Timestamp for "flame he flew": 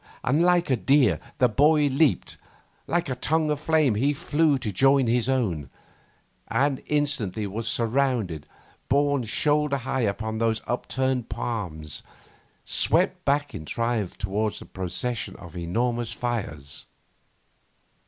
3.59-4.57